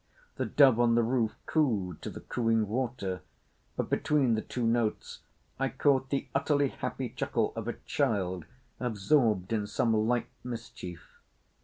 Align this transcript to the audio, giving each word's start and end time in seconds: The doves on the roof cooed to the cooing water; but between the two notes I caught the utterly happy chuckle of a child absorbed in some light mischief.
The 0.37 0.47
doves 0.47 0.79
on 0.79 0.95
the 0.95 1.03
roof 1.03 1.35
cooed 1.45 2.01
to 2.01 2.09
the 2.09 2.21
cooing 2.21 2.67
water; 2.67 3.21
but 3.77 3.87
between 3.91 4.33
the 4.33 4.41
two 4.41 4.65
notes 4.65 5.19
I 5.59 5.69
caught 5.69 6.09
the 6.09 6.27
utterly 6.33 6.69
happy 6.69 7.09
chuckle 7.09 7.53
of 7.55 7.67
a 7.67 7.73
child 7.85 8.45
absorbed 8.79 9.53
in 9.53 9.67
some 9.67 9.93
light 9.93 10.25
mischief. 10.43 11.03